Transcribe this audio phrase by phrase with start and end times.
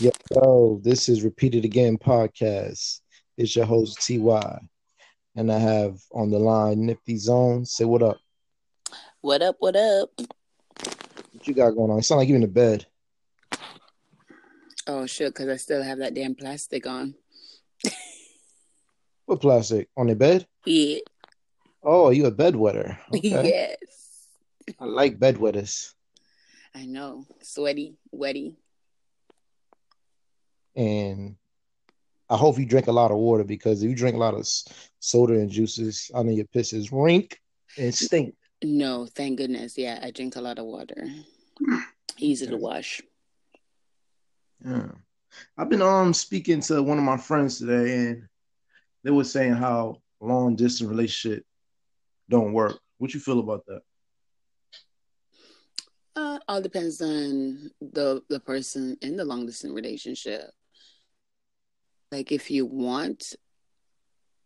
[0.00, 3.00] Yo, yo, this is Repeated Again podcast.
[3.36, 4.60] It's your host TY,
[5.34, 7.64] and I have on the line Nifty Zone.
[7.64, 8.18] Say what up?
[9.22, 9.56] What up?
[9.58, 10.10] What up?
[10.16, 11.98] What you got going on?
[11.98, 12.86] It sound like you in the bed.
[14.86, 15.34] Oh shit!
[15.34, 17.16] Because I still have that damn plastic on.
[19.26, 20.46] What plastic on the bed?
[20.64, 21.00] Yeah.
[21.82, 22.98] Oh, you a bedwetter?
[23.14, 23.76] Okay.
[23.80, 24.76] yes.
[24.78, 25.92] I like bedwetters,
[26.72, 27.26] I know.
[27.42, 28.54] Sweaty, wetty.
[30.78, 31.34] And
[32.30, 34.46] I hope you drink a lot of water because if you drink a lot of
[35.00, 37.40] soda and juices, I know your piss is rink
[37.76, 38.34] and stink.
[38.62, 39.76] No, thank goodness.
[39.76, 41.08] Yeah, I drink a lot of water.
[42.18, 43.02] Easy to wash.
[44.64, 44.88] Yeah.
[45.56, 48.28] I've been um speaking to one of my friends today and
[49.02, 51.44] they were saying how long distance relationship
[52.28, 52.78] don't work.
[52.98, 53.80] What you feel about that?
[56.14, 60.50] Uh, all depends on the the person in the long distance relationship.
[62.10, 63.34] Like if you want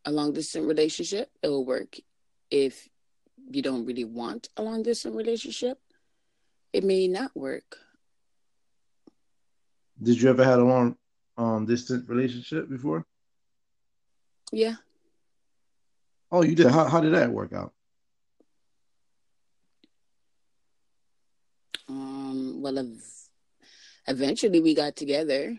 [0.05, 1.97] a long distance relationship, it will work.
[2.51, 2.89] If
[3.51, 5.79] you don't really want a long distance relationship,
[6.73, 7.77] it may not work.
[10.03, 10.97] Did you ever had a long
[11.37, 13.07] um distance relationship before?
[14.53, 14.75] Yeah.
[16.31, 16.67] Oh, you did.
[16.67, 17.73] How how did that work out?
[21.89, 23.29] Um, well, ev-
[24.09, 25.59] eventually we got together,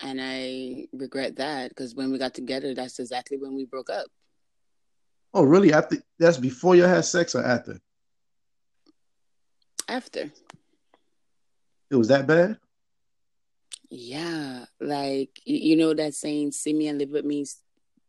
[0.00, 4.06] and I regret that because when we got together, that's exactly when we broke up.
[5.32, 5.72] Oh, really?
[5.72, 7.80] After that's before you had sex or after?
[9.88, 10.32] After,
[11.90, 12.58] It was that bad?
[13.90, 17.60] yeah, like you know that saying, "See me and live with me," is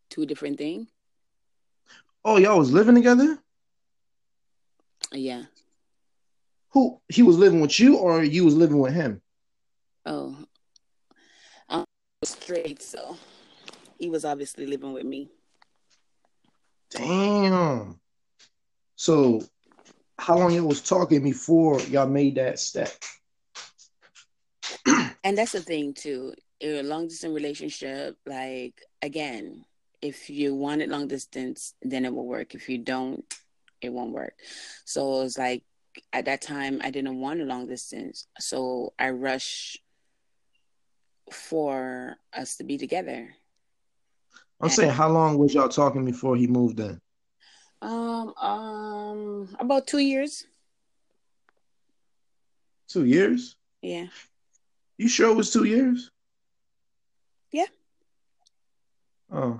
[0.09, 0.87] two different things.
[2.23, 3.37] Oh, y'all was living together?
[5.11, 5.43] Yeah.
[6.69, 9.21] Who he was living with you or you was living with him?
[10.05, 10.35] Oh,
[12.25, 13.17] straight, so
[13.99, 15.29] he was obviously living with me.
[16.91, 17.99] Damn.
[18.95, 19.41] So
[20.17, 22.91] how long y'all was talking before y'all made that step?
[25.23, 26.35] And that's the thing too.
[26.59, 29.65] In a long distance relationship, like again,
[30.01, 32.53] if you want it long distance, then it will work.
[32.53, 33.25] If you don't,
[33.81, 34.35] it won't work.
[34.85, 35.63] So it's like
[36.13, 38.27] at that time I didn't want a long distance.
[38.39, 39.79] So I rushed
[41.31, 43.33] for us to be together.
[44.61, 46.99] I'm saying how long was y'all talking before he moved in?
[47.81, 50.45] Um um about two years.
[52.87, 53.55] Two years?
[53.81, 54.07] Yeah.
[54.97, 56.11] You sure it was two years?
[57.51, 57.65] Yeah.
[59.31, 59.59] Oh.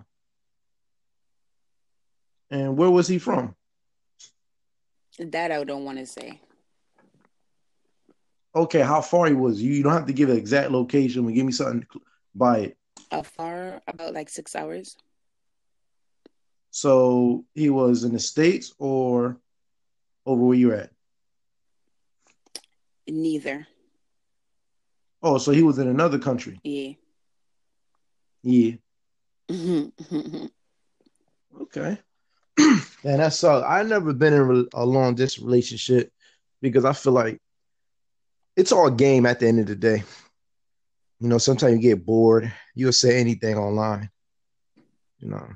[2.50, 3.56] And where was he from?
[5.20, 6.42] That I don't want to say.
[8.56, 9.62] Okay, how far he was?
[9.62, 11.86] You, you don't have to give an exact location, but give me something
[12.34, 12.78] by it.
[13.12, 13.82] How far?
[13.88, 14.96] About like six hours.
[16.72, 19.40] So he was in the States or
[20.26, 20.92] over where you're at?
[23.08, 23.68] Neither.
[25.22, 26.60] Oh, so he was in another country.
[26.64, 26.94] Yeah.
[28.44, 28.72] Yeah.
[31.62, 31.98] Okay.
[32.60, 32.84] Man,
[33.18, 33.64] that's so.
[33.64, 36.12] I've never been in a long distance relationship
[36.62, 37.40] because I feel like
[38.56, 40.04] it's all game at the end of the day.
[41.20, 42.52] You know, sometimes you get bored.
[42.76, 44.10] You'll say anything online.
[45.20, 45.48] You know.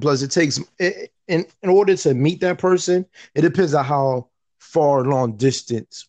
[0.00, 3.06] Plus, it takes it, in in order to meet that person.
[3.34, 6.08] It depends on how far long distance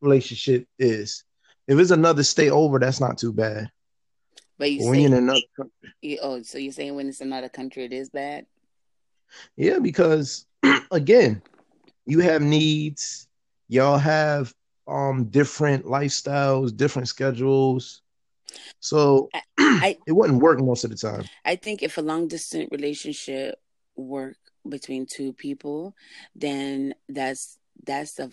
[0.00, 1.24] relationship is.
[1.66, 3.70] If it's another state over, that's not too bad.
[4.58, 5.94] But you when say, in another country.
[6.02, 8.46] you- oh, so you're saying when it's another country, it is bad?
[9.56, 10.46] Yeah, because
[10.90, 11.42] again,
[12.06, 13.28] you have needs.
[13.68, 14.52] Y'all have
[14.86, 18.02] um different lifestyles, different schedules.
[18.80, 21.24] So I- it wouldn't work most of the time.
[21.44, 23.58] I think if a long distance relationship
[23.96, 24.36] work
[24.68, 25.94] between two people,
[26.34, 28.30] then that's that's a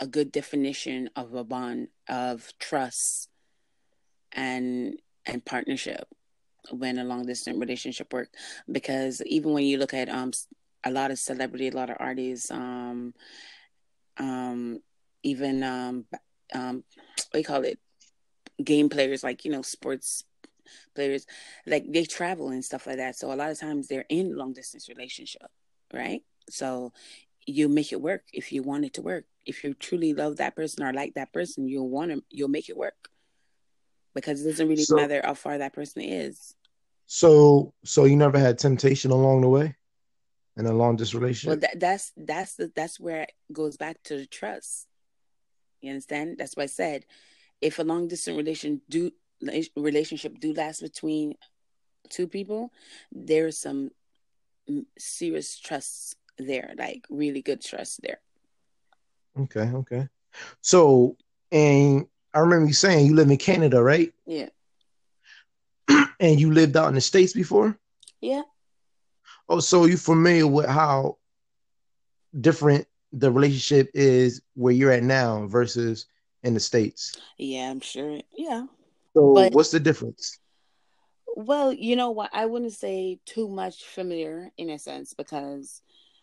[0.00, 3.28] a good definition of a bond of trust
[4.32, 6.08] and and partnership
[6.70, 8.28] when a long distance relationship work
[8.70, 10.30] because even when you look at um
[10.84, 13.12] a lot of celebrity a lot of artists um
[14.20, 14.80] um
[15.22, 16.04] even um
[16.54, 16.84] um
[17.16, 17.78] what do you call it?
[18.62, 20.22] Game players like you know sports
[20.94, 21.26] players
[21.66, 23.16] like they travel and stuff like that.
[23.16, 25.50] So a lot of times they're in long distance relationship
[25.92, 26.22] right?
[26.48, 26.92] So
[27.46, 29.24] you make it work if you want it to work.
[29.46, 32.68] If you truly love that person or like that person you'll want to you'll make
[32.68, 33.08] it work.
[34.14, 36.54] Because it doesn't really So- matter how far that person is.
[37.06, 39.74] So so you never had temptation along the way
[40.56, 41.60] in a long distance well relationship?
[41.60, 44.86] that, that's that's the that's where it goes back to the trust
[45.80, 47.04] you understand that's why i said
[47.60, 49.10] if a long distance relation do
[49.76, 51.34] relationship do last between
[52.08, 52.72] two people,
[53.12, 53.90] there's some
[54.98, 58.20] serious trust there, like really good trust there.
[59.38, 60.08] Okay, okay.
[60.60, 61.16] So,
[61.50, 64.12] and I remember you saying you live in Canada, right?
[64.26, 64.48] Yeah.
[66.20, 67.78] and you lived out in the States before?
[68.20, 68.42] Yeah.
[69.50, 71.18] Oh, so you familiar with how
[72.40, 76.06] different the relationship is where you're at now versus
[76.44, 77.20] in the States?
[77.36, 78.20] Yeah, I'm sure.
[78.32, 78.66] Yeah.
[79.14, 80.38] So but, what's the difference?
[81.34, 82.30] Well, you know what?
[82.32, 85.82] I wouldn't say too much familiar in a sense because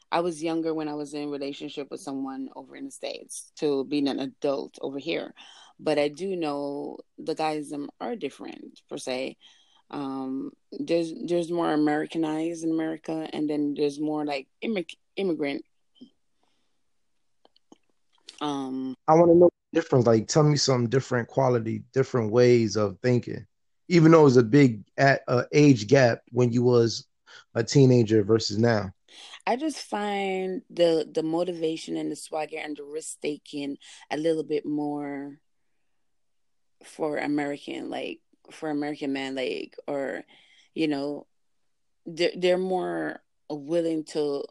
[0.10, 3.84] I was younger when I was in relationship with someone over in the States to
[3.84, 5.34] being an adult over here.
[5.82, 9.36] But I do know the guys them are different per se.
[9.90, 15.64] Um, there's there's more Americanized in America, and then there's more like immig- immigrant.
[18.42, 20.06] Um, I want to know different.
[20.06, 23.46] Like, tell me some different quality, different ways of thinking.
[23.90, 27.06] Even though it was a big at, uh, age gap when you was
[27.56, 28.92] a teenager versus now.
[29.46, 33.78] I just find the the motivation and the swagger and the risk taking
[34.12, 35.40] a little bit more
[36.84, 38.20] for American, like
[38.52, 40.24] for American man, like or
[40.74, 41.26] you know,
[42.06, 44.44] they're they're more willing to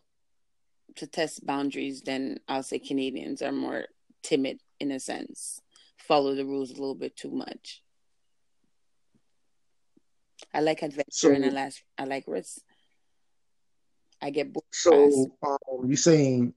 [0.97, 3.87] to test boundaries than I'll say Canadians are more
[4.23, 5.61] timid in a sense,
[5.97, 7.83] follow the rules a little bit too much.
[10.53, 12.59] I like adventure so, and I like I like risk.
[14.21, 14.65] I get bored.
[14.71, 16.55] So um, you saying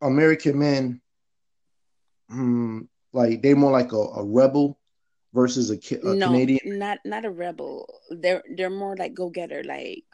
[0.00, 1.00] American men,
[2.28, 2.80] hmm,
[3.12, 4.77] like they more like a, a rebel
[5.32, 6.78] versus a, a no, Canadian?
[6.78, 7.88] Not not a rebel.
[8.10, 9.62] They're they're more like go getter.
[9.64, 10.04] Like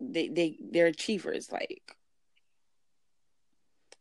[0.00, 1.50] they they they're achievers.
[1.50, 1.96] Like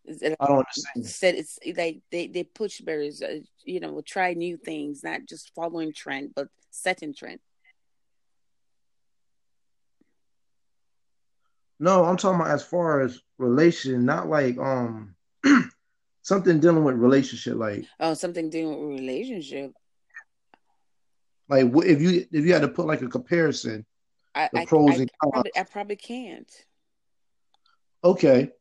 [0.07, 1.05] I don't understand.
[1.05, 3.21] Said it's like they they push barriers.
[3.21, 7.39] Uh, you know, try new things, not just following trend, but setting trend.
[11.79, 15.15] No, I'm talking about as far as relation, not like um
[16.21, 19.71] something dealing with relationship, like oh, something dealing with relationship.
[21.49, 23.85] Like if you if you had to put like a comparison,
[24.33, 25.11] I, the pros I, and cons.
[25.21, 26.65] I probably, I probably can't.
[28.03, 28.51] Okay,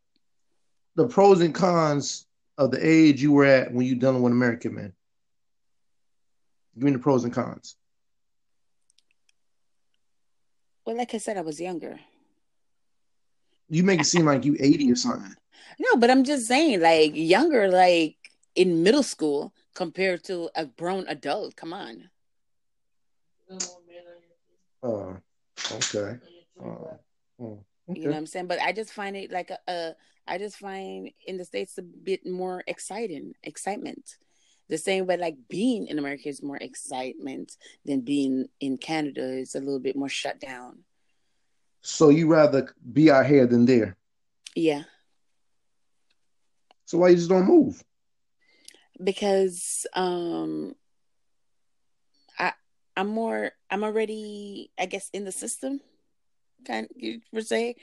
[0.96, 2.26] the pros and cons
[2.58, 4.92] of the age you were at when you dealing with American men.
[6.74, 7.76] Give me the pros and cons.
[10.86, 11.98] Well, like I said, I was younger.
[13.68, 15.34] You make it seem like you 80 or something.
[15.78, 18.16] No, but I'm just saying, like younger, like
[18.54, 21.56] in middle school compared to a grown adult.
[21.56, 22.10] Come on.
[24.82, 25.16] Oh,
[25.72, 26.18] okay.
[26.60, 26.94] Uh, oh,
[27.40, 28.00] okay.
[28.00, 28.46] You know what I'm saying?
[28.46, 29.94] But I just find it like a, a
[30.26, 34.16] I just find in the States a bit more exciting, excitement.
[34.68, 39.54] The same way like being in America is more excitement than being in Canada is
[39.54, 40.84] a little bit more shut down.
[41.82, 43.96] So you rather be out here than there?
[44.54, 44.84] Yeah.
[46.86, 47.82] So why you just don't move?
[49.02, 50.74] Because um
[52.96, 55.80] I'm more I'm already I guess in the system
[56.66, 57.76] kind of, you would say.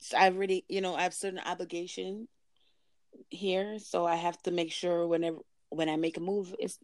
[0.00, 2.28] So I really you know I have certain obligation
[3.30, 5.38] here so I have to make sure whenever
[5.70, 6.78] when I make a move it's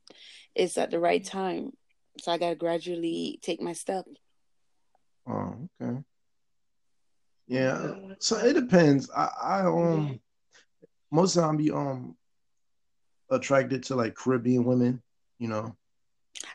[0.55, 1.73] it's at the right time.
[2.21, 4.07] So I gotta gradually take my step.
[5.27, 6.03] Oh, okay.
[7.47, 7.95] Yeah.
[8.19, 9.11] So it depends.
[9.11, 10.21] I, I um
[11.11, 12.17] most of the time be um
[13.31, 15.03] attracted to like Caribbean women,
[15.39, 15.77] you know.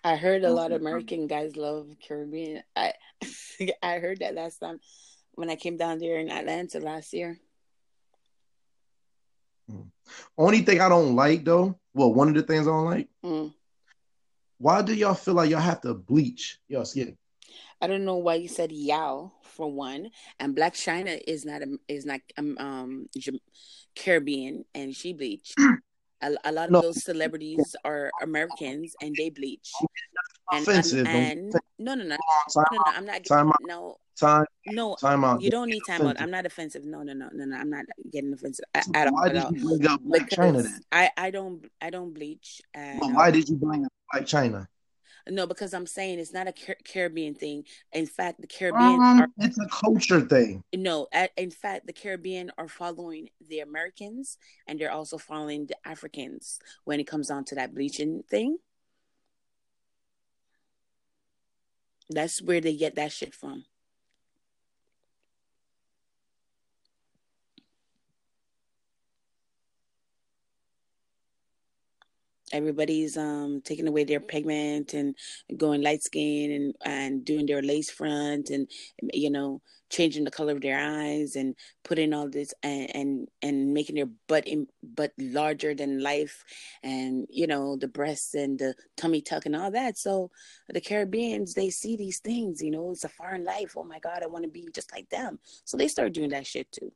[0.03, 2.63] I heard a lot of American guys love Caribbean.
[2.75, 2.93] I
[3.83, 4.79] I heard that last time
[5.33, 7.37] when I came down there in Atlanta last year.
[9.69, 9.81] Hmm.
[10.37, 13.07] Only thing I don't like though, well, one of the things I don't like.
[13.23, 13.53] Mm.
[14.57, 17.17] Why do y'all feel like y'all have to bleach y'all skin?
[17.81, 21.77] I don't know why you said Yao for one, and Blac Chyna is not a,
[21.87, 23.09] is not um, um
[23.95, 25.55] Caribbean, and she bleached.
[26.21, 26.81] A, a lot of no.
[26.81, 29.71] those celebrities are Americans, and they bleach.
[30.51, 31.07] And, offensive.
[31.07, 32.17] And, and no, no, no, no,
[32.55, 33.23] no, no, I'm not.
[33.23, 34.45] Getting, no, time.
[34.67, 35.41] No, time out.
[35.41, 36.19] You don't need time out.
[36.19, 36.83] I'm not offensive.
[36.83, 37.55] No, no, no, no, no.
[37.55, 39.51] I'm not getting offensive at, so at why all.
[39.51, 40.79] Did you bring up Blac Chyna then?
[40.91, 42.61] I, I don't, I don't bleach.
[42.73, 44.67] And, well, why did you bring up Blac Chyna?
[45.29, 47.65] No, because I'm saying it's not a Car- Caribbean thing.
[47.93, 50.63] In fact, the Caribbean um, are, it's a culture thing.
[50.73, 51.07] No,
[51.37, 56.99] in fact, the Caribbean are following the Americans and they're also following the Africans when
[56.99, 58.57] it comes down to that bleaching thing.
[62.09, 63.65] That's where they get that shit from.
[72.51, 75.15] Everybody's um taking away their pigment and
[75.57, 78.69] going light skin and and doing their lace front and
[79.13, 83.73] you know changing the color of their eyes and putting all this and and, and
[83.73, 86.43] making their butt in, butt larger than life
[86.83, 89.97] and you know the breasts and the tummy tuck and all that.
[89.97, 90.31] So
[90.69, 93.73] the caribbeans they see these things you know it's a foreign life.
[93.75, 95.39] Oh my god i want to be just like them.
[95.65, 96.91] So they start doing that shit too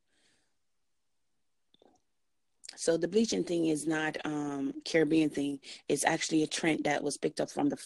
[2.76, 5.60] so the bleaching thing is not um Caribbean thing.
[5.88, 7.78] It's actually a trend that was picked up from the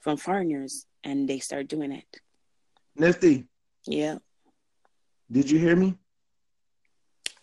[0.00, 2.20] from foreigners, and they start doing it.
[2.96, 3.46] Nifty.
[3.86, 4.18] Yeah.
[5.30, 5.96] Did you hear me?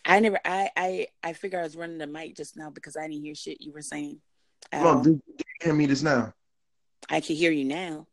[0.05, 0.39] I never.
[0.43, 3.35] I I I figure I was running the mic just now because I didn't hear
[3.35, 4.19] shit you were saying.
[4.71, 6.33] Um, did, did you hear me just now?
[7.09, 8.07] I can hear you now.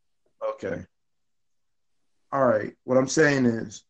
[0.55, 0.85] Okay.
[2.33, 2.73] All right.
[2.85, 3.85] What I'm saying is,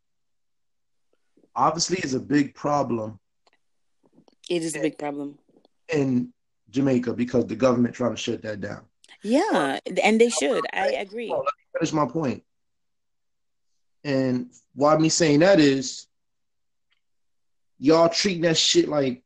[1.55, 3.19] obviously, it's a big problem
[4.49, 5.38] it is a big problem
[5.88, 6.33] in
[6.71, 8.83] Jamaica because the government trying to shut that down.
[9.23, 10.65] Yeah, and they should.
[10.73, 11.35] I agree.
[11.79, 12.43] Finish my point.
[14.05, 16.07] And why me saying that is
[17.79, 19.23] y'all treating that shit like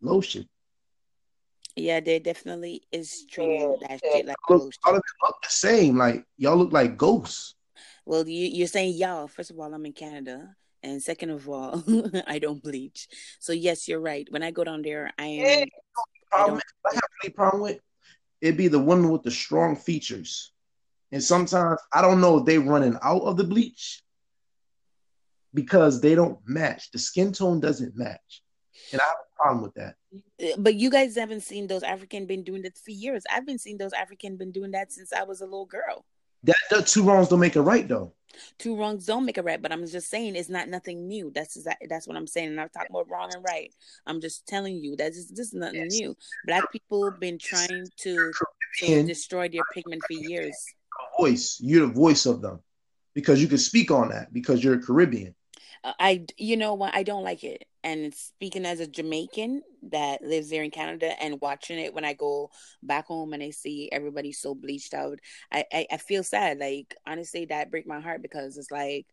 [0.00, 0.48] lotion.
[1.76, 4.80] Yeah, they definitely is treating that shit like look, lotion.
[4.84, 5.96] All of them look the same.
[5.98, 7.54] Like y'all look like ghosts.
[8.06, 9.28] Well, you, you're saying y'all.
[9.28, 10.56] First of all, I'm in Canada.
[10.82, 11.82] And second of all,
[12.26, 13.08] I don't bleach.
[13.38, 14.26] So yes, you're right.
[14.30, 15.68] When I go down there, I am.
[16.30, 17.80] Problem, I, I have any problem with
[18.40, 20.52] it'd be the women with the strong features.
[21.12, 24.02] And sometimes I don't know if they running out of the bleach
[25.52, 26.90] because they don't match.
[26.92, 28.42] The skin tone doesn't match.
[28.92, 29.94] And I have a problem with that.
[30.42, 33.24] Uh, but you guys haven't seen those African been doing that for years.
[33.30, 36.04] I've been seeing those African been doing that since I was a little girl.
[36.44, 38.14] That, that two wrongs don't make a right though.
[38.58, 41.30] Two wrongs don't make a right, but I'm just saying it's not nothing new.
[41.34, 42.48] That's exactly, that's what I'm saying.
[42.48, 43.72] And I'm talking about wrong and right.
[44.06, 45.98] I'm just telling you that this, this is nothing yes.
[45.98, 46.16] new.
[46.46, 48.32] Black people been trying to,
[48.78, 50.56] to destroy their pigment for years.
[51.18, 52.60] Voice, you're the voice of them
[53.14, 55.34] because you can speak on that because you're a Caribbean.
[55.82, 56.94] Uh, I, you know what?
[56.94, 57.64] I don't like it.
[57.82, 62.12] And speaking as a Jamaican that lives there in Canada and watching it when I
[62.12, 62.50] go
[62.82, 65.18] back home and I see everybody so bleached out,
[65.50, 66.58] I, I, I feel sad.
[66.58, 69.06] Like honestly, that break my heart because it's like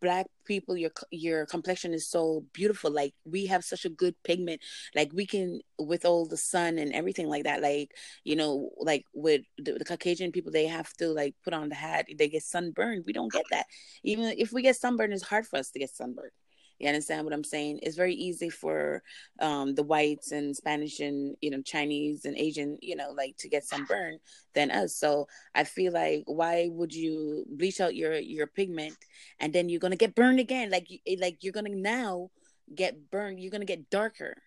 [0.00, 2.90] black people, your your complexion is so beautiful.
[2.90, 4.60] Like we have such a good pigment.
[4.94, 7.62] Like we can with all the sun and everything like that.
[7.62, 7.92] Like
[8.24, 11.74] you know, like with the, the Caucasian people, they have to like put on the
[11.74, 12.06] hat.
[12.18, 13.04] They get sunburned.
[13.06, 13.66] We don't get that.
[14.02, 16.32] Even if we get sunburned, it's hard for us to get sunburned.
[16.80, 17.80] You understand what I'm saying?
[17.82, 19.02] It's very easy for
[19.38, 23.50] um, the whites and Spanish and you know Chinese and Asian, you know, like to
[23.50, 24.18] get some burn
[24.54, 24.96] than us.
[24.96, 28.96] So I feel like why would you bleach out your your pigment
[29.38, 30.70] and then you're gonna get burned again?
[30.70, 30.88] Like
[31.20, 32.30] like you're gonna now
[32.74, 33.40] get burned.
[33.40, 34.40] You're gonna get darker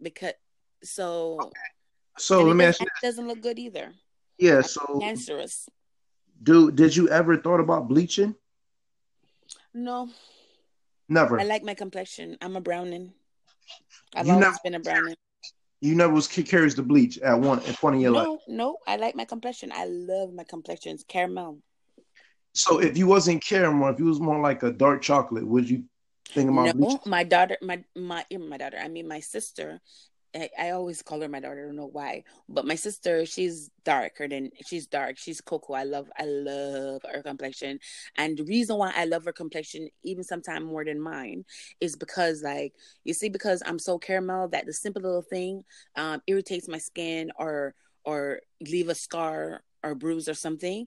[0.00, 0.34] because
[0.84, 1.38] so.
[1.42, 1.68] Okay.
[2.18, 2.86] So let me ask you.
[3.02, 3.92] Doesn't look good either.
[4.38, 4.62] Yeah.
[4.62, 5.68] So cancerous.
[6.40, 8.36] Do did you ever thought about bleaching?
[9.74, 10.08] No.
[11.08, 11.40] Never.
[11.40, 12.36] I like my complexion.
[12.40, 13.12] I'm a browning.
[14.14, 15.16] I've you always never, been a browning.
[15.80, 18.40] You never was carries the bleach at one at point in your no, life.
[18.48, 19.70] No, I like my complexion.
[19.72, 20.94] I love my complexion.
[20.94, 21.58] It's caramel.
[22.54, 25.84] So if you wasn't caramel, if you was more like a dark chocolate, would you
[26.28, 27.00] think about no, bleaching?
[27.06, 28.78] my daughter, my my my daughter.
[28.80, 29.80] I mean, my sister
[30.34, 31.62] I, always call her my daughter.
[31.62, 35.16] I don't know why, but my sister, she's darker than she's dark.
[35.16, 35.74] She's cocoa.
[35.74, 37.78] I love, I love her complexion,
[38.16, 41.44] and the reason why I love her complexion even sometimes more than mine
[41.80, 42.74] is because, like,
[43.04, 45.62] you see, because I'm so caramel that the simple little thing
[45.96, 47.74] um, irritates my skin or
[48.04, 50.86] or leave a scar or bruise or something,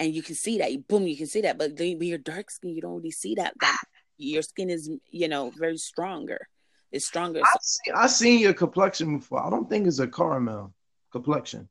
[0.00, 0.88] and you can see that.
[0.88, 1.58] Boom, you can see that.
[1.58, 3.54] But when you're dark skin, you don't really see that.
[3.60, 3.82] That
[4.16, 6.48] your skin is, you know, very stronger
[6.92, 7.40] is stronger.
[7.42, 9.44] I see, I seen your complexion before.
[9.44, 10.72] I don't think it's a caramel
[11.12, 11.68] complexion.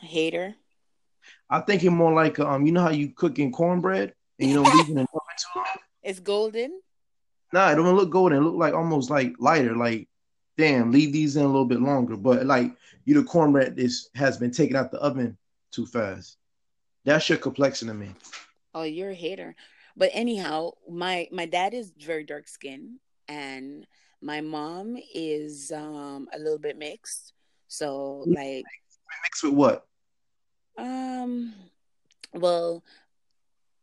[0.00, 0.54] Hater.
[1.48, 4.76] I think it's more like um, you know how you cooking cornbread and you don't
[4.76, 5.64] leave it in too long.
[6.02, 6.80] It's golden.
[7.52, 8.38] Nah, it don't look golden.
[8.38, 9.76] It look like almost like lighter.
[9.76, 10.08] Like,
[10.58, 12.16] damn, leave these in a little bit longer.
[12.16, 12.72] But like
[13.04, 15.36] you, the cornbread is has been taken out the oven
[15.70, 16.36] too fast.
[17.04, 18.14] That's your complexion to me.
[18.74, 19.54] Oh, you're a hater.
[19.96, 23.86] But anyhow, my my dad is very dark skinned and
[24.24, 27.34] my mom is um a little bit mixed.
[27.68, 28.64] So like
[29.22, 29.86] mixed with what?
[30.78, 31.54] Um
[32.32, 32.82] well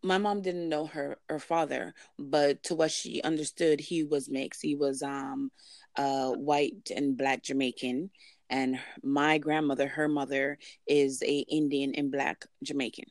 [0.04, 4.64] my mom didn't know her her father, but to what she understood, he was mixed.
[4.64, 5.52] He was um
[5.96, 8.10] uh white and black Jamaican
[8.50, 10.58] and my grandmother, her mother
[10.88, 13.06] is a Indian and black Jamaican.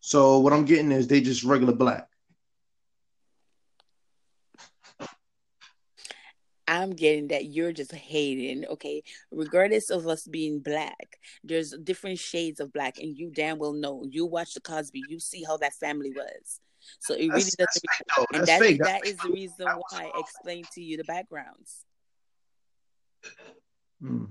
[0.00, 2.08] So what I'm getting is they just regular black.
[6.68, 9.02] I'm getting that you're just hating, okay?
[9.30, 14.04] Regardless of us being black, there's different shades of black, and you damn well know.
[14.08, 16.60] You watch the Cosby, you see how that family was.
[17.00, 17.82] So it really That's- doesn't.
[17.86, 21.84] that's fake, and That's that, That's the reason why I explained to you the backgrounds.
[24.00, 24.24] Hmm.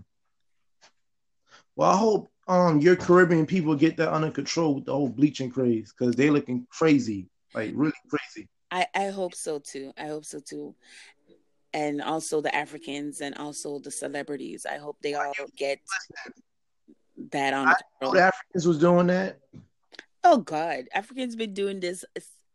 [1.76, 5.50] Well, I hope um your Caribbean people get that under control with the whole bleaching
[5.50, 8.50] craze because they're looking crazy, like really crazy.
[8.70, 9.94] I, I hope so too.
[9.98, 10.76] I hope so too.
[11.74, 14.66] And also the Africans and also the celebrities.
[14.66, 15.80] I hope they all get
[17.32, 17.76] that on I
[18.20, 19.40] Africans was doing that.
[20.24, 22.06] Oh God, Africans been doing this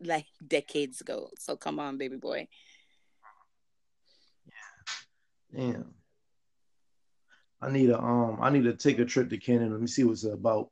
[0.00, 1.30] like decades ago.
[1.38, 2.48] So come on, baby boy.
[5.54, 5.94] Damn.
[7.60, 9.72] I need a um I need to take a trip to Canada.
[9.72, 10.70] Let me see what's about.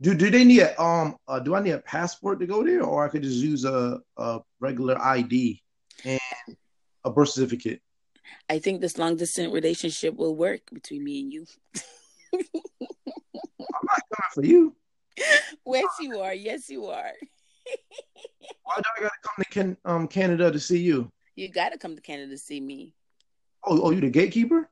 [0.00, 2.82] Do do they need a um uh, do I need a passport to go there
[2.82, 5.62] or I could just use a, a regular ID
[6.04, 6.20] and
[7.08, 7.80] a birth certificate?
[8.48, 11.46] I think this long distance relationship will work between me and you.
[12.32, 12.40] I'm
[13.84, 14.76] not coming for you.
[15.66, 16.34] yes, you are.
[16.34, 17.12] Yes, you are.
[18.62, 21.10] Why do I gotta come to Can- um Canada to see you?
[21.34, 22.94] You got to come to Canada to see me.
[23.64, 24.68] Oh, oh, you the gatekeeper?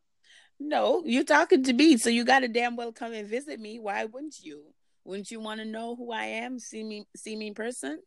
[0.59, 3.79] No, you're talking to me, so you got to damn well come and visit me.
[3.79, 4.63] Why wouldn't you?
[5.05, 6.59] Wouldn't you want to know who I am?
[6.59, 8.01] See me, see me in person?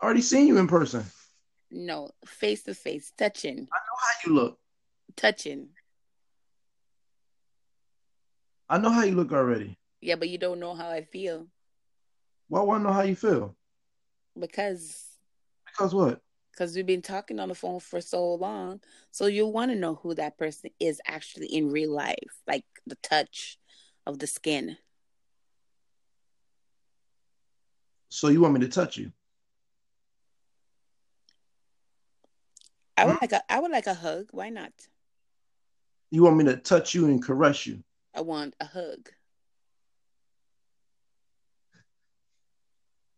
[0.00, 1.04] I already seen you in person.
[1.70, 4.58] No, face to face, touching, I know how you look.
[5.16, 5.68] touching.
[8.68, 9.76] I know how you look already.
[10.00, 11.46] Yeah, but you don't know how I feel
[12.48, 13.56] Why would I know how you feel?
[14.38, 15.06] because
[15.66, 16.20] Because what?
[16.52, 18.80] because we've been talking on the phone for so long.
[19.12, 22.96] So you want to know who that person is actually in real life, like the
[22.96, 23.58] touch
[24.06, 24.76] of the skin.
[28.08, 29.12] So you want me to touch you?
[33.00, 33.18] I would Hmm?
[33.22, 34.28] like a I would like a hug.
[34.32, 34.72] Why not?
[36.10, 37.82] You want me to touch you and caress you?
[38.14, 39.08] I want a hug.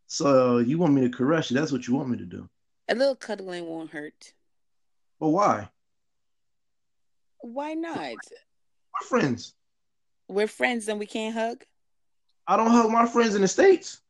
[0.06, 1.58] So you want me to caress you?
[1.58, 2.48] That's what you want me to do.
[2.88, 4.34] A little cuddling won't hurt.
[5.18, 5.68] But why?
[7.40, 7.96] Why not?
[7.98, 9.54] We're friends.
[10.28, 11.64] We're friends and we can't hug.
[12.46, 14.00] I don't hug my friends in the states.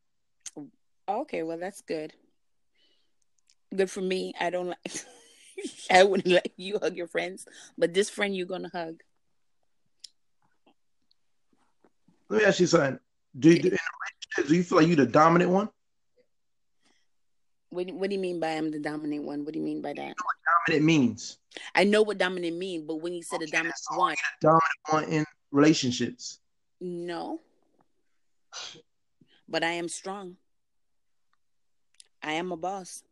[1.09, 2.13] Okay, well that's good.
[3.75, 4.35] Good for me.
[4.39, 4.79] I don't like.
[5.91, 9.03] I wouldn't let you hug your friends, but this friend you're gonna hug.
[12.29, 12.99] Let me ask you something.
[13.39, 15.69] Do you, do, in do you feel like you the dominant one?
[17.71, 19.45] What, do- what do you mean by I'm the dominant one?
[19.45, 20.15] What do you mean by that?
[20.67, 21.39] Dominant means
[21.75, 25.05] I know what dominant means, but when you said a dominant one, the dominant one
[25.05, 26.39] in relationships.
[26.81, 27.41] no.
[29.49, 30.37] But I am strong.
[32.23, 33.03] I am a boss.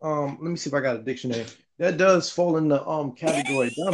[0.00, 1.46] Um, let me see if I got a dictionary.
[1.78, 3.74] That does fall in the um category.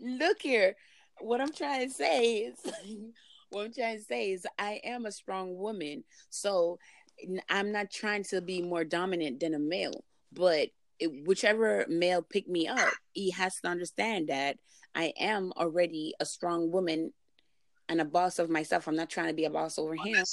[0.00, 0.76] Look here.
[1.20, 2.56] What I'm trying to say is
[3.50, 6.04] what I'm trying to say is I am a strong woman.
[6.30, 6.78] So
[7.48, 12.48] I'm not trying to be more dominant than a male, but it, whichever male pick
[12.48, 14.56] me up, he has to understand that
[14.94, 17.12] I am already a strong woman
[17.88, 18.88] and a boss of myself.
[18.88, 20.24] I'm not trying to be a boss over him.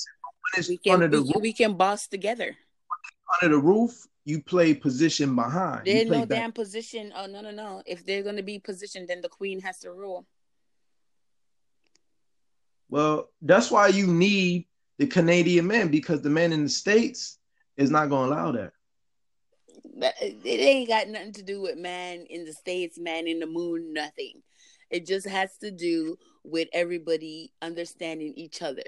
[0.67, 2.55] We can we, we can boss together.
[3.41, 5.85] Under the roof, you play position behind.
[5.85, 6.39] There's no back.
[6.39, 7.11] damn position.
[7.15, 7.81] Oh no no no!
[7.85, 10.25] If they're gonna be positioned, then the queen has to rule.
[12.89, 17.37] Well, that's why you need the Canadian man because the man in the states
[17.77, 18.73] is not going to allow that.
[19.95, 23.45] But it ain't got nothing to do with man in the states, man in the
[23.45, 24.41] moon, nothing.
[24.89, 28.83] It just has to do with everybody understanding each other.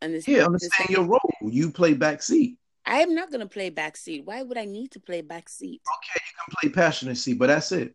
[0.00, 0.38] Understand?
[0.38, 1.30] Yeah, understand your role.
[1.42, 2.56] You play backseat.
[2.84, 4.24] I am not gonna play backseat.
[4.24, 5.80] Why would I need to play backseat?
[5.80, 7.94] Okay, you can play passionacy, but that's it.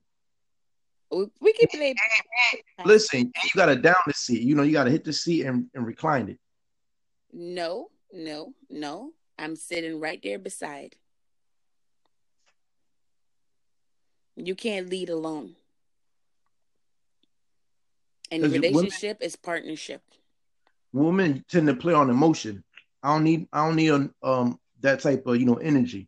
[1.09, 1.95] We, can play.
[2.83, 4.41] Listen, you got to down the seat.
[4.41, 6.37] You know, you got to hit the seat and, and recline it.
[7.31, 9.11] No, no, no.
[9.39, 10.95] I'm sitting right there beside.
[14.35, 15.55] You can't lead alone.
[18.29, 20.01] And you- women- relationship is partnership.
[20.91, 22.63] Women tend to play on emotion.
[23.01, 23.47] I don't need.
[23.53, 26.07] I don't need a, um that type of you know energy.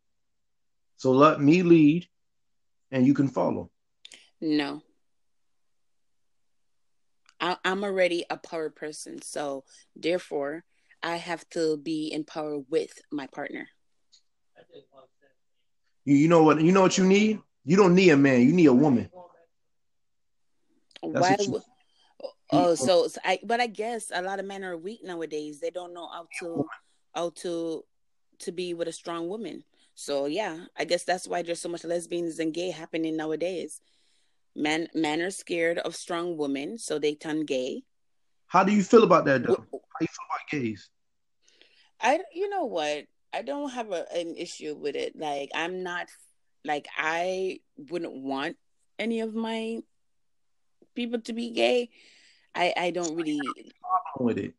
[0.97, 2.07] So let me lead,
[2.91, 3.71] and you can follow.
[4.41, 4.81] No.
[7.41, 9.63] I, I'm already a power person, so
[9.95, 10.65] therefore
[11.01, 13.69] I have to be in power with my partner.
[16.03, 16.61] You, you know what?
[16.61, 17.39] You know what you need.
[17.63, 18.41] You don't need a man.
[18.41, 19.09] You need a woman.
[21.03, 21.37] That's Why?
[21.39, 21.61] you-
[22.51, 23.39] Oh, so, so I.
[23.43, 25.59] But I guess a lot of men are weak nowadays.
[25.59, 26.65] They don't know how to
[27.13, 27.85] how to
[28.39, 29.63] to be with a strong woman.
[29.95, 33.81] So yeah, I guess that's why there's so much lesbians and gay happening nowadays.
[34.55, 37.83] Men men are scared of strong women, so they turn gay.
[38.47, 39.65] How do you feel about that though?
[39.71, 40.89] How you feel about gays?
[42.01, 43.05] I you know what?
[43.33, 45.15] I don't have a, an issue with it.
[45.15, 46.07] Like I'm not
[46.65, 48.57] like I wouldn't want
[48.97, 49.79] any of my
[50.95, 51.89] people to be gay.
[52.55, 53.39] I I don't really
[53.81, 54.53] problem with it.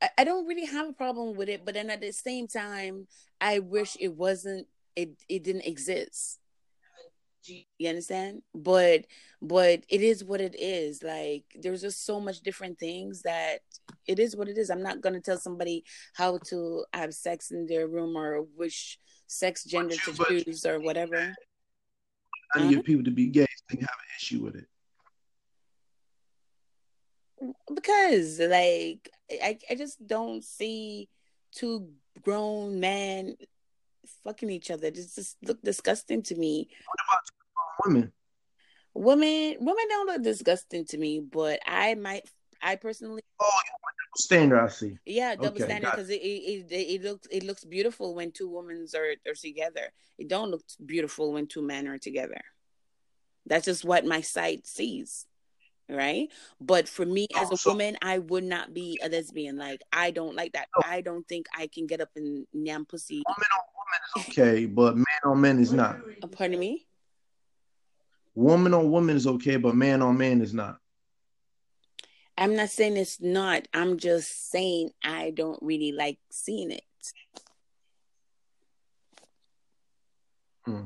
[0.00, 3.06] I, I don't really have a problem with it, but then at the same time,
[3.40, 6.38] I wish it wasn't it it didn't exist.
[7.44, 8.42] You understand?
[8.54, 9.06] But
[9.40, 11.02] but it is what it is.
[11.02, 13.58] Like there's just so much different things that
[14.06, 14.70] it is what it is.
[14.70, 19.64] I'm not gonna tell somebody how to have sex in their room or which sex
[19.64, 21.34] gender to choose or whatever.
[22.54, 22.82] I need uh-huh.
[22.82, 24.66] people to be gay, so you have an issue with it.
[27.74, 31.08] Because like I, I just don't see
[31.52, 31.90] two
[32.22, 33.36] grown men
[34.24, 34.88] fucking each other.
[34.88, 36.68] It just look disgusting to me.
[36.86, 38.12] What about women?
[38.94, 42.28] Women, women don't look disgusting to me, but I might,
[42.60, 43.22] I personally.
[43.40, 44.60] Oh, double standard.
[44.60, 44.98] I see.
[45.06, 46.20] Yeah, double okay, standard because it.
[46.20, 49.92] It, it it looks it looks beautiful when two women are are together.
[50.18, 52.40] It don't look beautiful when two men are together.
[53.46, 55.26] That's just what my sight sees
[55.92, 56.28] right?
[56.60, 59.56] But for me as a woman, I would not be a lesbian.
[59.56, 60.68] Like I don't like that.
[60.84, 63.22] I don't think I can get up and yam pussy.
[63.26, 65.96] Woman on woman is okay, but man on man is not.
[66.22, 66.86] Uh, pardon me.
[68.34, 70.78] Woman on woman is okay, but man on man is not.
[72.38, 73.68] I'm not saying it's not.
[73.74, 76.82] I'm just saying I don't really like seeing it.
[80.64, 80.84] Hmm.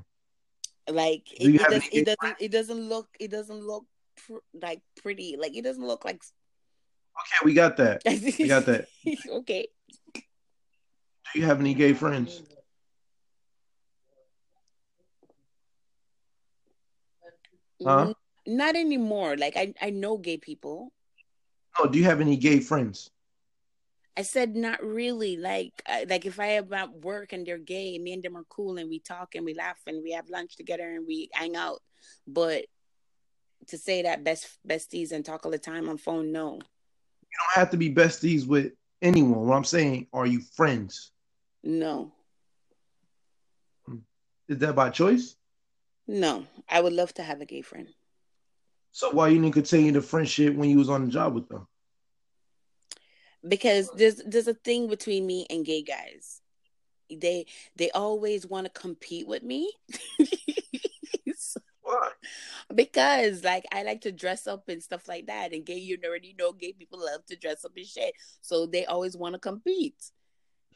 [0.89, 2.37] Like it, it, does, it doesn't.
[2.41, 3.09] It doesn't look.
[3.21, 3.85] It doesn't look
[4.27, 5.37] pr- like pretty.
[5.39, 6.17] Like it doesn't look like.
[6.17, 8.03] Okay, we got that.
[8.05, 8.87] we got that.
[9.31, 9.69] okay.
[10.15, 12.43] Do you have any gay friends?
[17.85, 18.15] Huh?
[18.47, 19.37] Not anymore.
[19.37, 20.93] Like I, I know gay people.
[21.79, 23.11] Oh, do you have any gay friends?
[24.17, 25.37] I said not really.
[25.37, 25.73] Like
[26.09, 28.89] like if I have at work and they're gay, me and them are cool and
[28.89, 31.83] we talk and we laugh and we have lunch together and we hang out.
[32.27, 32.65] But
[33.69, 36.55] to say that best besties and talk all the time on phone, no.
[36.55, 39.47] You don't have to be besties with anyone.
[39.47, 41.13] What I'm saying, are you friends?
[41.63, 42.13] No.
[43.87, 43.99] Hmm.
[44.49, 45.37] Is that by choice?
[46.07, 46.47] No.
[46.69, 47.89] I would love to have a gay friend.
[48.93, 51.67] So why you didn't continue the friendship when you was on the job with them?
[53.47, 56.41] Because there's there's a thing between me and gay guys.
[57.11, 59.71] They they always want to compete with me.
[61.87, 62.11] Why?
[62.75, 66.35] Because like I like to dress up and stuff like that, and gay you already
[66.37, 70.11] know gay people love to dress up and shit, so they always want to compete,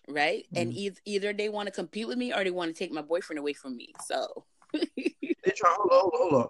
[0.09, 0.45] right?
[0.55, 0.63] Mm-hmm.
[0.63, 3.03] And e- either they want to compete with me or they want to take my
[3.03, 3.93] boyfriend away from me.
[4.07, 5.75] So they try.
[5.77, 6.49] Hold on, hold on.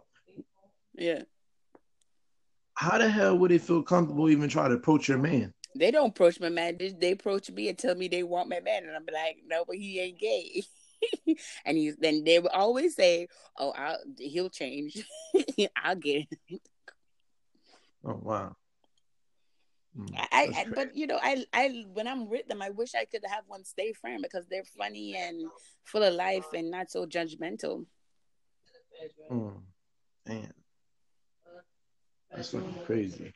[0.94, 1.22] Yeah.
[2.74, 5.54] How the hell would they feel comfortable even try to approach your man?
[5.74, 6.76] They don't approach my man.
[6.78, 9.64] They, they approach me and tell me they want my man, and I'm like, no,
[9.66, 10.62] but he ain't gay.
[11.64, 15.02] and he's then they would always say, "Oh, I'll, he'll change.
[15.76, 16.62] I'll get it."
[18.04, 18.56] Oh wow.
[19.98, 23.04] Mm, I, I but you know I I when I'm with them I wish I
[23.04, 25.40] could have one stay friend because they're funny and
[25.84, 27.86] full of life and not so judgmental.
[29.30, 29.62] Mm,
[30.26, 30.52] man,
[32.32, 33.32] that's fucking crazy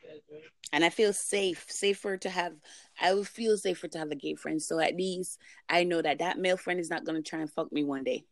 [0.74, 2.52] and I feel safe, safer to have.
[3.00, 4.60] I would feel safer to have a gay friend.
[4.60, 7.50] So at least I know that that male friend is not going to try and
[7.50, 8.24] fuck me one day.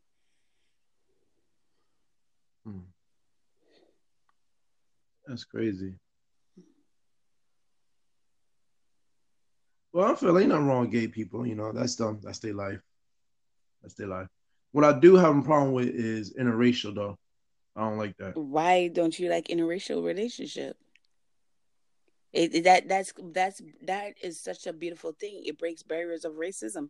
[2.65, 2.81] Hmm.
[5.25, 5.95] That's crazy.
[9.93, 11.47] Well, I feel like nothing wrong with gay people.
[11.47, 12.19] You know, that's them.
[12.25, 12.81] That's their life.
[13.83, 14.27] That's their life.
[14.73, 17.17] What I do have a problem with is interracial, though.
[17.75, 18.37] I don't like that.
[18.37, 20.77] Why don't you like interracial relationship?
[22.33, 25.43] It, that that's that's that is such a beautiful thing.
[25.45, 26.89] It breaks barriers of racism.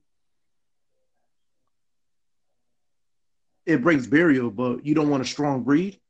[3.67, 6.01] It breaks barrier, but you don't want a strong breed.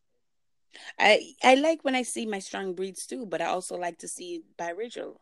[0.98, 4.08] I I like when I see my strong breeds too, but I also like to
[4.08, 5.16] see biracial.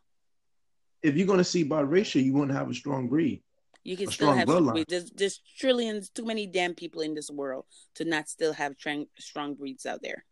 [1.02, 3.42] If you're gonna see biracial, you wouldn't have a strong breed.
[3.82, 4.84] You can still have bloodline.
[4.86, 7.64] There's, there's trillions, too many damn people in this world
[7.94, 10.24] to not still have tra- strong breeds out there.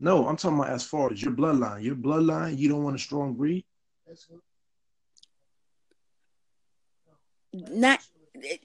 [0.00, 1.82] No, I'm talking about as far as your bloodline.
[1.82, 3.64] Your bloodline, you don't want a strong breed.
[7.52, 8.00] Not,
[8.34, 8.60] it,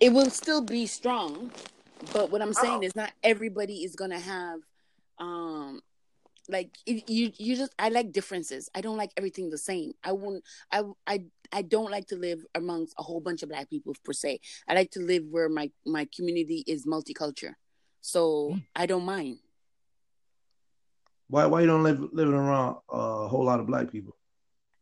[0.00, 1.52] it will still be strong,
[2.12, 2.86] but what I'm saying oh.
[2.86, 4.60] is not everybody is gonna have,
[5.18, 5.80] um,
[6.48, 8.68] like you you just I like differences.
[8.74, 9.92] I don't like everything the same.
[10.02, 13.68] I won't I I I don't like to live amongst a whole bunch of black
[13.68, 14.40] people per se.
[14.66, 17.54] I like to live where my my community is multicultural.
[18.00, 18.64] So mm.
[18.74, 19.38] I don't mind.
[21.28, 24.16] Why why you don't live living around a whole lot of black people?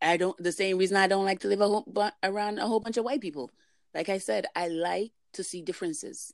[0.01, 2.79] I don't the same reason I don't like to live a whole, around a whole
[2.79, 3.51] bunch of white people.
[3.93, 6.33] Like I said, I like to see differences.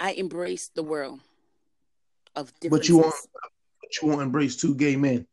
[0.00, 1.20] I embrace the world
[2.34, 2.70] of differences.
[2.70, 3.14] But you want
[3.80, 5.26] but you won't embrace two gay men.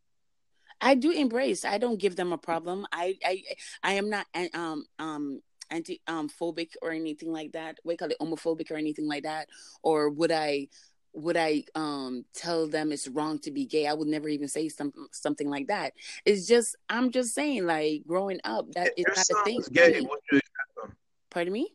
[0.80, 1.64] I do embrace.
[1.64, 2.86] I don't give them a problem.
[2.92, 3.42] I I
[3.82, 7.78] I am not um um anti um phobic or anything like that.
[7.84, 9.48] We call it homophobic or anything like that.
[9.82, 10.68] Or would I
[11.14, 13.86] would I um tell them it's wrong to be gay?
[13.86, 15.94] I would never even say something something like that.
[16.24, 19.62] It's just I'm just saying like growing up that if is not a thing.
[19.72, 20.96] Gay, would you accept them?
[21.30, 21.74] Pardon me?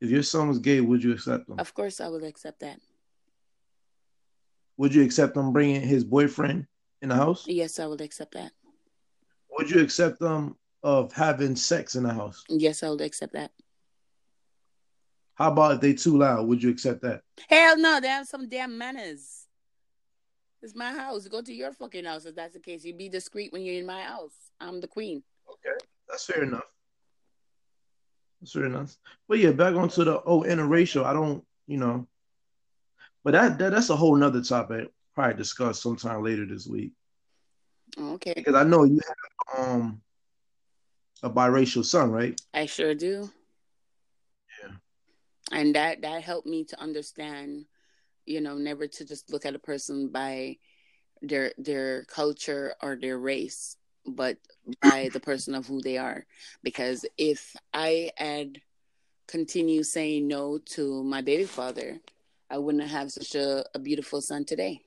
[0.00, 1.58] If your son was gay, would you accept them?
[1.58, 2.80] Of course I would accept that.
[4.76, 6.66] Would you accept them bringing his boyfriend
[7.04, 7.44] in the house?
[7.46, 8.50] Yes, I would accept that.
[9.50, 12.42] Would you accept them of having sex in the house?
[12.48, 13.52] Yes, I would accept that.
[15.34, 16.46] How about if they too loud?
[16.48, 17.20] Would you accept that?
[17.48, 19.46] Hell no, they have some damn manners.
[20.62, 21.28] It's my house.
[21.28, 22.84] Go to your fucking house if that's the case.
[22.84, 24.32] You be discreet when you're in my house.
[24.60, 25.22] I'm the queen.
[25.48, 25.76] Okay,
[26.08, 26.72] that's fair enough.
[28.40, 28.96] That's fair enough.
[29.28, 31.04] But yeah, back onto the oh interracial.
[31.04, 32.06] I don't, you know,
[33.22, 34.88] but that, that that's a whole nother topic.
[35.14, 36.92] Probably discuss sometime later this week.
[37.98, 38.34] Okay.
[38.36, 40.02] Because I know you have um
[41.22, 42.38] a biracial son, right?
[42.52, 43.30] I sure do
[44.62, 44.72] Yeah.
[45.52, 47.66] and that that helped me to understand
[48.26, 50.56] you know never to just look at a person by
[51.22, 54.36] their their culture or their race but
[54.82, 56.26] by the person of who they are
[56.62, 58.60] because if i had
[59.28, 62.00] continued saying no to my baby father
[62.50, 64.80] i wouldn't have such a, a beautiful son today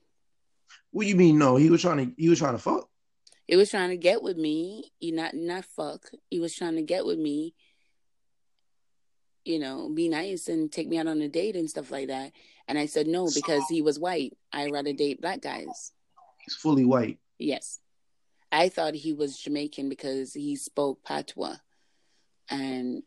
[0.90, 2.88] what do you mean no he was trying to he was trying to fuck
[3.46, 6.82] he was trying to get with me he not not fuck he was trying to
[6.82, 7.54] get with me
[9.48, 12.32] you know, be nice and take me out on a date and stuff like that.
[12.68, 14.36] And I said no because he was white.
[14.52, 15.92] I rather date black guys.
[16.44, 17.18] He's fully white.
[17.38, 17.78] Yes.
[18.52, 21.56] I thought he was Jamaican because he spoke patois.
[22.50, 23.02] And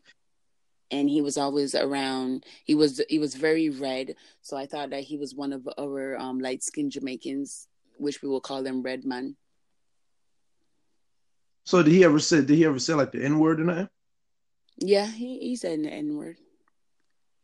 [0.89, 4.15] and he was always around he was he was very red.
[4.41, 7.67] So I thought that he was one of our um, light skinned Jamaicans,
[8.01, 9.35] which we will call them red man.
[11.63, 13.89] So did he ever say did he ever say like the N word in that?
[14.77, 16.37] Yeah, he, he said the N word.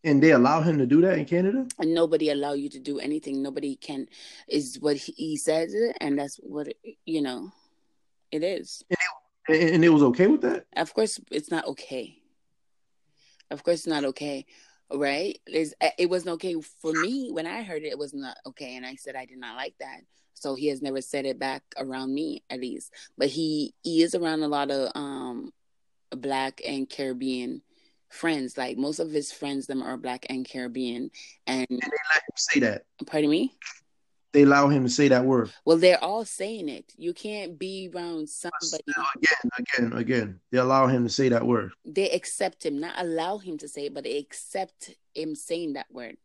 [0.03, 1.67] And they allow him to do that in Canada?
[1.79, 3.41] And nobody allow you to do anything.
[3.41, 4.07] Nobody can
[4.47, 6.73] is what he says, and that's what
[7.05, 7.51] you know.
[8.31, 8.83] It is.
[8.89, 10.65] And it, and it was okay with that.
[10.75, 12.17] Of course, it's not okay.
[13.51, 14.45] Of course, it's not okay,
[14.91, 15.39] right?
[15.47, 17.91] It's, it wasn't okay for me when I heard it.
[17.91, 20.01] It was not okay, and I said I did not like that.
[20.39, 22.93] So he has never said it back around me, at least.
[23.17, 25.51] But he he is around a lot of um
[26.11, 27.61] black and Caribbean
[28.09, 28.57] friends.
[28.57, 31.11] Like most of his friends, them are black and Caribbean,
[31.45, 32.83] and, and they let him say that.
[33.05, 33.55] Pardon me.
[34.33, 35.51] They allow him to say that word.
[35.65, 36.93] Well, they're all saying it.
[36.97, 38.83] You can't be around somebody.
[39.15, 40.39] Again, again, again.
[40.51, 41.71] They allow him to say that word.
[41.85, 45.87] They accept him, not allow him to say it, but they accept him saying that
[45.91, 46.17] word.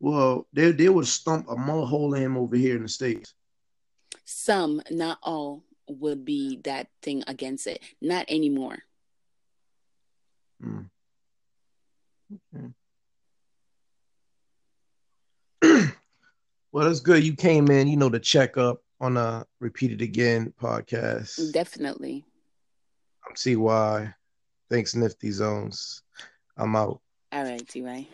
[0.00, 3.34] Well, they they would stump a mud hole in him over here in the states.
[4.24, 7.82] Some, not all would be that thing against it.
[8.00, 8.78] Not anymore.
[10.62, 10.90] Mm.
[12.54, 12.68] Okay.
[16.72, 17.24] well, that's good.
[17.24, 21.52] You came in, you know, to check up on a Repeat It Again podcast.
[21.52, 22.24] Definitely.
[23.26, 24.12] I'm CY.
[24.70, 26.02] Thanks, Nifty Zones.
[26.56, 27.00] I'm out.
[27.32, 28.06] All right, TY.